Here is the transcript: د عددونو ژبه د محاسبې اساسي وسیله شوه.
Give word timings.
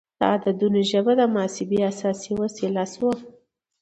د 0.19 0.21
عددونو 0.33 0.79
ژبه 0.91 1.11
د 1.17 1.21
محاسبې 1.33 1.77
اساسي 1.91 2.31
وسیله 2.41 2.83
شوه. 2.93 3.11